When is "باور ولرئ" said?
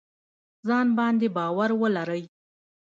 1.35-2.23